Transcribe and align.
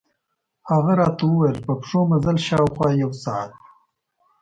هغه 0.69 0.93
راته 0.99 1.23
ووېل 1.27 1.57
په 1.65 1.73
پښو 1.79 1.99
مزل، 2.11 2.37
شاوخوا 2.47 2.89
یو 3.03 3.11
ساعت. 3.23 3.51